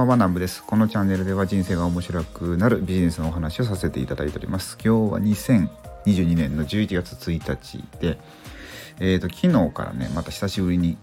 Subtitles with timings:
[0.00, 0.62] ばんは南部です。
[0.62, 4.78] このチャンネルでは人生が面白くなるビジネスのお話をさせていただいております。
[4.82, 8.18] 今日は2022年の11月1日で
[9.02, 10.96] えーと、昨日からねまた久しぶりに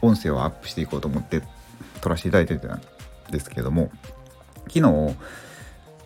[0.00, 1.42] 音声をアップしていこうと思って
[2.00, 2.80] 撮らせていただいてたん
[3.30, 3.90] ですけども
[4.68, 5.16] 昨日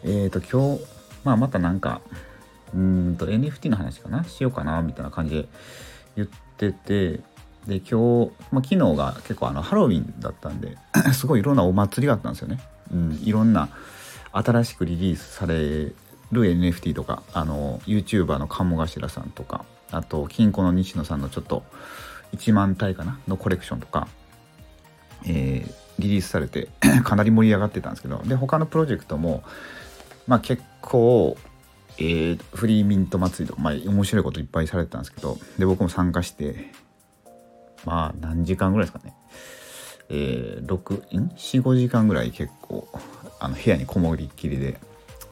[0.05, 0.85] えっ、ー、と今日
[1.23, 2.01] まあまたなんか
[2.75, 4.25] うんと NFT の話かな？
[4.25, 5.49] しようかなみたいな感じで
[6.17, 7.21] 言ってて
[7.67, 10.77] で今日、まあ、昨日が結構あのハロウィンだったんで
[11.15, 12.61] すごいいろんなお祭りがあったんですよね。
[12.93, 13.69] うん、いろんな
[14.33, 15.95] 新しくリリースされる
[16.33, 21.63] NFT とかあの YouTuber の鴨頭さんとかあと金庫の西野さんのちょっと
[22.35, 23.19] 1万体かな？
[23.29, 24.09] のコレクションとか、
[25.27, 26.69] えー、リリースされて
[27.05, 29.43] かなり盛り上がってたんですけどで他のプロジェクトも
[30.27, 31.37] まあ結構
[31.99, 36.73] えー、フリーミント祭りとか、まあ、面白いこといっぱいされてたんですけどで僕も参加して
[37.85, 39.15] まあ何時間ぐらいですかね。
[40.09, 42.87] えー、645時間ぐらい結構
[43.41, 44.79] あの部屋にこもりっきりで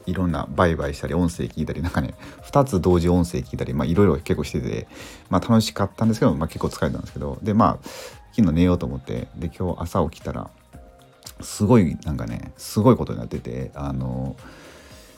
[0.05, 4.87] いろんな売買したり音声聞いたりなんかね2つ同時音声聞いたりまあいろいろ結構してて
[5.29, 7.87] まあ楽しかったんですけど、まあ、結構疲れたんですけどでまあ
[8.35, 10.49] 昨日寝ようと思ってで今日朝起きたら
[11.41, 14.35] すごいなんかねすごいことになっててあの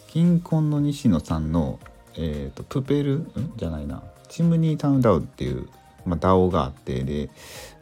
[0.08, 1.80] 金婚の西野さんの
[2.16, 3.16] えっ、ー、とプペル？
[3.20, 3.54] ん？
[3.56, 4.04] じゃないな。
[4.30, 5.68] チムニータウンダウンっていう
[6.06, 7.30] まあ、DAO があってで、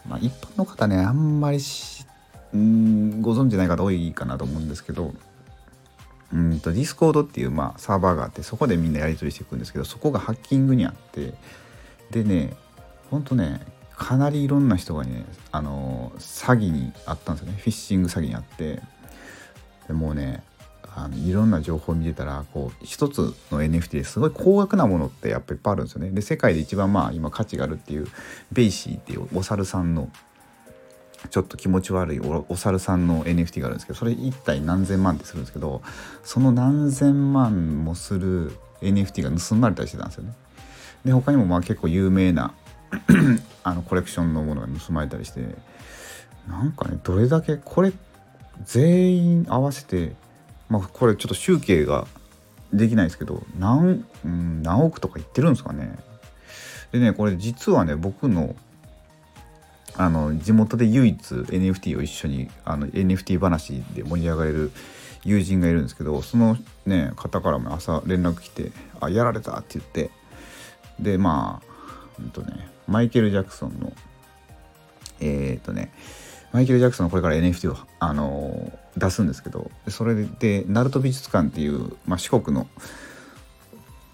[0.08, 1.58] まあ、一般の方ねあんまり
[2.58, 5.14] んご存知ない方多いかなと思うんですけど
[6.33, 11.33] うんと Discord っていう、まあ、サーバーがあってそこでみんなやり取りしていくんですけどそこがハッキングにあって
[12.11, 12.53] でね
[13.09, 13.61] ほんとね
[13.95, 17.58] かなりいろんな人がねあの詐欺にあったんですよね。
[17.59, 18.81] フィッシング詐欺にあって
[19.88, 20.44] でもうね
[20.94, 23.20] あのいろんな情報を見てたらこう一つ
[23.52, 26.11] の NFT ですごい高額なものってやっぱりいっぱいあるんですよね。
[26.11, 28.08] で世界で一番まあ今価値があるっていう
[28.52, 30.09] BAYC っていうお猿さんの
[31.30, 35.82] ちょっと気持ち悪いお猿さんの NFT があるんですけどそれ一体何千万ってするんですけど
[36.23, 38.52] その何千万もする
[38.82, 40.33] NFT が盗まれたりしてたんですよね。
[41.05, 42.54] で他にもまあ結構有名な
[43.64, 45.55] あのコレクションのものが盗まれたりして
[46.48, 47.93] なんかねどれだけこれ
[48.66, 50.16] 全員合わせて
[50.71, 52.08] まあこれちょっと集計が
[52.73, 55.99] できないですけど何,、うん、何億とか言ってるんですかね。
[56.93, 58.55] でねこれ実はね僕の
[59.98, 64.71] あの地元で唯一 NFT を一緒にあの NFT 話で盛り上がれる
[65.26, 68.71] 友人がいるんですけどそのね方からも朝連絡来て
[69.02, 70.10] 「あやられた」って言って
[70.98, 73.92] でまあほんとねマイケル・ジャクソンの
[75.20, 75.92] えっ、とね
[76.52, 82.67] マイケル・ジャクソンこれから NFT を、あのー、出すんですけどそれで鳴門美術館っていう、まあ、四国の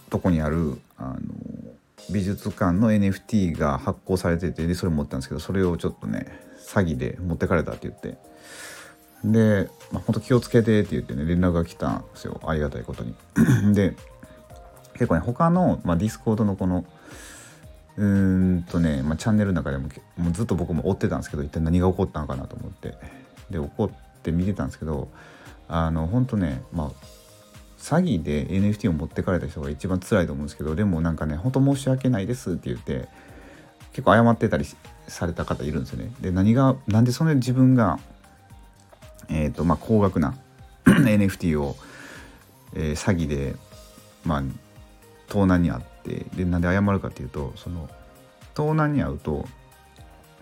[0.09, 6.27] とこにある、あのー、美術館の NFT が発行されててでそれ持ったんですけどそれをちょっとね
[6.59, 8.17] 詐欺で持ってかれたって言って
[9.23, 13.15] で、まあ、ほんと気をつけてって言ってね連絡が来たんですよありがたいことに。
[13.73, 13.95] で
[14.93, 16.85] 結構ね他の、まあ、 Discord のこの
[17.97, 22.95] うんとね、まあ、チャンネルの中でももうずっと僕も追ってたんですけど一体何が起こったのかなと思って。
[23.49, 23.89] で怒っ
[24.23, 25.09] て見てたんですけど
[25.67, 26.91] あの本当ねまあ
[27.79, 33.07] 詐欺で NFT を持ってかれた人が一番辛いと思うんですけどでもなんかね本当申し訳ないですって言って
[33.91, 34.65] 結構謝ってたり
[35.07, 36.11] された方いるんですよね。
[36.19, 37.99] で何がなんでそれ自分が
[39.29, 40.35] えっ、ー、とまあ高額な
[40.85, 41.75] NFT を、
[42.73, 43.55] えー、詐欺で
[44.25, 44.43] まあ
[45.27, 47.89] 盗難にあっててでなんで謝るかっていうとその
[48.53, 49.45] 盗難に遭うと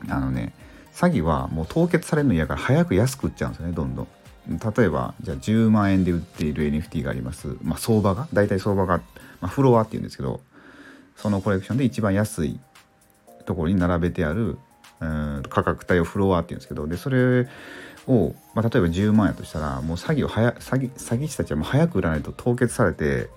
[0.10, 0.54] あのね
[0.94, 4.08] 詐欺はもう凍結されるの嫌から早く安く売っちゃうんですよねどんどん。
[4.48, 8.28] 例えばじゃあ10万円で売っている NFT があります、まあ、相場が？
[8.32, 8.98] 大体相場が、
[9.42, 10.40] まあ、フロアっていうんですけど
[11.16, 12.60] そのコレクションで一番安い
[13.46, 14.58] ところに並べてある
[15.00, 17.48] うん価格帯をフロアっていうんですけどでそれ
[18.08, 23.30] を、まあ、例えば10万円としたらもう詐欺を早詐欺詐欺師たちはもう早く売らないと凍結されて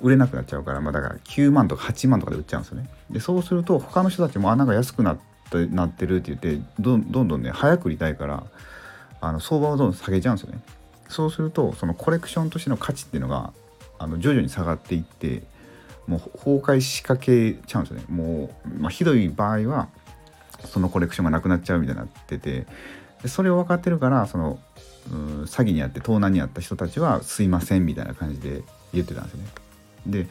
[0.00, 2.88] 売れなくなっちゃうから、まあ、だから9万とか8万とかで売っちゃうんですよね。
[3.10, 5.16] でそうすると他の人たちも穴が安くなっ
[5.50, 8.44] てなってるって言ってどんどんね早く売りたいから
[9.20, 10.60] あの相場をどんどん下げちゃうんですよね。
[11.08, 13.52] そうするとそのコレクションとしての価値っていうのが
[13.98, 15.44] あの徐々に下がっていって
[16.06, 18.04] もう崩壊しかけちゃうんですよね。
[18.08, 19.88] もう、まあ、ひどい場合は
[20.64, 22.66] そのコレクションがなくなっちゃうみたいになってて
[23.22, 24.58] でそれを分かってるからその
[25.10, 28.62] 詐欺にあって盗難にあった人たちはすいませんみたいな感じで
[28.92, 29.65] 言ってたんですよね。
[30.06, 30.26] で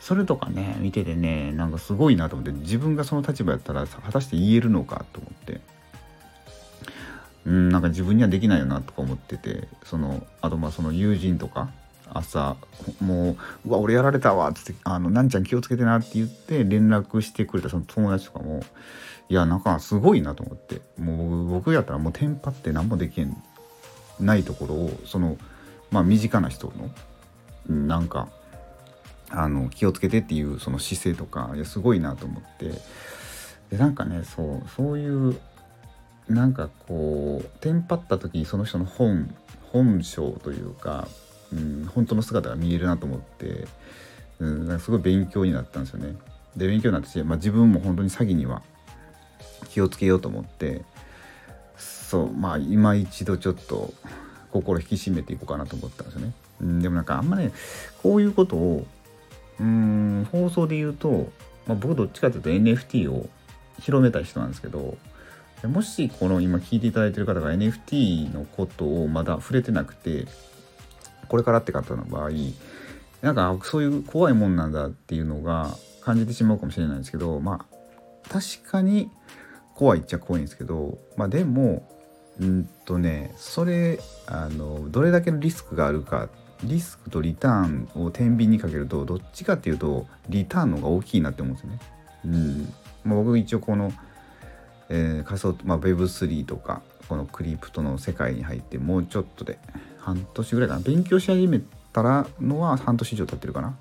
[0.00, 5.60] それとかね見ててねなんかすごいなと思って自分がその立場やったら果たして言えるのかと思って。
[7.46, 11.70] うんなんか自分にはできないよなとか思っててそのあとまあその友人とか
[12.12, 12.56] 朝
[13.00, 13.36] もう
[13.68, 18.62] 「うわ俺やられたわ」っつって「あのなんちゃん気をつけてな」って言って連絡してくれたその友達とかも
[19.28, 23.26] いやなんかすごいなと思ってもう僕やったらもうテンパって何もでき
[24.20, 25.36] ないところをその
[25.90, 26.72] まあ身近な人
[27.68, 28.28] のなんか
[29.36, 32.72] あの気をつけてっていうその姿勢とかいやすごいなと思って
[33.70, 35.38] でなんかねそうそういう
[36.28, 39.34] なんかこうテンパった時にその人の本
[39.72, 41.08] 本性というか、
[41.52, 43.66] うん、本当の姿が見えるなと思って、
[44.38, 46.16] うん、なんかすごい勉強になったんですよね。
[46.56, 48.62] で勉強になったし、まあ、自分も本当に詐欺には
[49.68, 50.82] 気をつけようと思って
[51.76, 53.92] そうまあ今一度ちょっと
[54.52, 56.32] 心引き締めていこうかなと思ったんですよね。
[56.60, 57.50] うん、でもなんかあんまね
[58.02, 58.86] こういうことを
[59.60, 61.30] うん放送で言うと、
[61.66, 63.28] まあ、僕どっちかというと NFT を
[63.80, 64.96] 広めた人なんですけど
[65.62, 70.26] もしこの今聞いていただいてる方が NFT のことをまだ触れてなくて
[71.28, 72.30] これからって方の場合
[73.22, 79.10] なんかそういう怖いもんなんだっていうのが感じてしまうかもしれないんですけどまあ確かに
[79.74, 81.88] 怖いっちゃ怖いんですけどまあでも
[82.38, 86.28] うんとねそれあのどれだけのリスクがあるかっ
[86.64, 91.78] リスクとリターンを天秤にかけるとどっちかっていうとリターンの方が大きいなって思うんですよね。
[92.24, 92.72] うん
[93.04, 93.92] まあ、僕一応この、
[94.88, 99.58] えー、仮想、まあ、Web3 とかこのクリプトの世界に入ってもうちょっとで
[99.98, 101.60] 半年ぐらいかな勉強し始め
[101.92, 103.76] たらのは半年以上経ってるかな。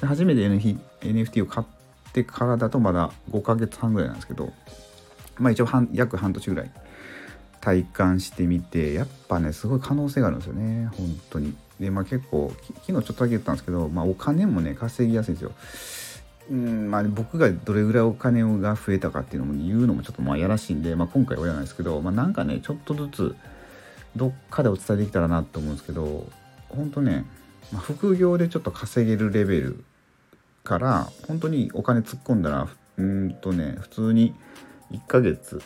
[0.00, 4.52] で初めて NFT を買ってからだとまだ5ヶ月半ぐらいなんですけど
[5.38, 6.70] まあ一応半約半年ぐらい
[7.60, 10.88] 体感してみてやっぱねすごい可能性があるんですよね。
[10.96, 11.54] 本当に。
[11.80, 15.52] でまあ結構昨日ちょっとだけ言ったんですけど、まあ、お金もね稼ぎやすいんですよ。
[16.50, 23.36] うんまあ、僕がどれぐらいお金が増えたかっていうのも言うのもちょっとまあやらしいんで、まあ、今回はやらないですけど、まあ、なんかねちょっとずつ
[24.16, 26.26] どっかでお伝えできたらなと思うんですけど
[26.70, 27.26] 本当ね、
[27.70, 29.84] まあ、副業でちょっと稼げるレベル
[30.64, 34.34] から本当にお金突っ込んだらうんとね普通に
[34.90, 35.62] 1ヶ月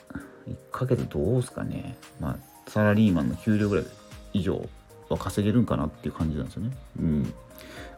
[0.48, 3.84] 1ヶ月どうすかねまあサラリーマンの給料ぐらい
[4.32, 4.68] 以上
[5.08, 6.70] は稼げるんかなっていう感じなんですよね。
[6.98, 7.22] うん。
[7.22, 7.28] ま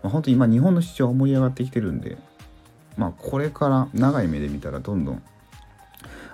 [0.05, 2.19] あ、本当に今日本の市場は盛り上がってきてるんで、
[2.97, 5.23] まあこれから長い目で見たらどんどん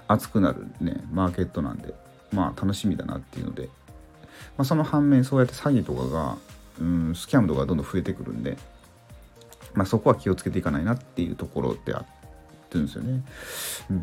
[0.08, 1.94] 熱くなるね、マーケットなんで、
[2.32, 3.68] まあ楽しみだなっていうので、
[4.56, 6.36] まあ、その反面そうやって詐欺とかが、
[6.80, 8.56] うん、スキャンとかどんどん増えてくるんで、
[9.74, 12.19] まあそこは気をつけていかないなっていうところであって
[12.70, 13.22] ってるんですよね。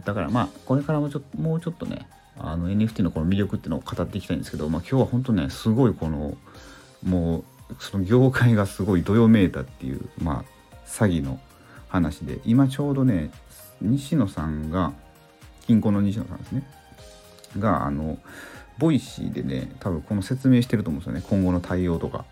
[0.06, 6.38] だからまあこれからもちょもうちょっとね、あの NFT のこの魅力っていうのを語っていきたいんですけど、まあ、今日は本当ねすごいこの
[7.04, 11.40] もうその業界がすごいどよめいたっていう、まあ、詐欺の
[11.88, 13.32] 話で今ちょうどね
[13.82, 14.94] 西野さんが
[15.66, 16.64] キンコンの西野さんですね
[17.58, 18.18] があの
[18.78, 21.24] Voicy でね多分この説明してると思うんですよね。
[21.28, 22.26] 今後の対応とか。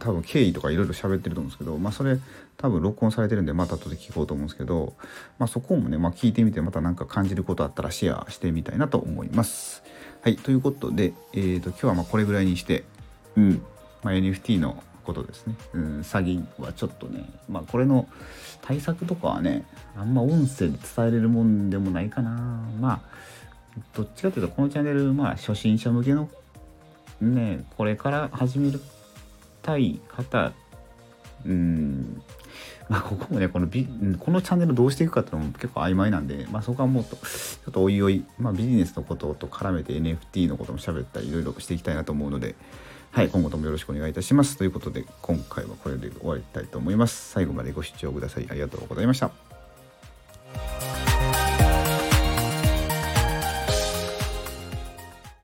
[0.00, 1.76] 多分経緯とかいろいろ喋ってると思うんですけど。
[1.78, 2.18] まあそれ
[2.56, 4.94] 多分録音されてるんでまた後で聞こうと思うんですけど。
[5.38, 9.82] まあそこもね、まあ、聞いてみてまた何か感じることあったらシェアしてみたいなと思います。
[10.22, 12.84] はいということで、えーと、今日はまあこれぐらいにして
[13.36, 13.62] うん、
[14.02, 18.08] まあ、NFT のことですね、うん、詐欺はちょっとねまあこれの
[18.62, 19.66] 対策とかはね
[19.96, 22.30] あんま音声で伝えれるもんでもないかな。
[22.80, 23.00] まあ
[23.94, 26.28] どっちかというとこのチャンネルまあ初心者向けの
[27.20, 28.80] ねこれから始める
[29.62, 30.52] たい方
[31.44, 32.22] うん
[32.88, 33.86] まあここもねこのビ
[34.18, 42.54] このチャンネルどうしていくかっていうのも結構曖昧なんでまあそこはもっとちょっとおいおい、まあ、ビジネスのことと絡めて NFT のことも喋ったりいろいろしていきたいなと思うので
[43.10, 44.56] はい今後ともよろしくお願いいたします。
[44.56, 47.30] ということで今回はこれで終わりたいと思います。
[47.30, 48.46] 最後までご視聴ください。
[48.50, 49.53] ありがとうございました。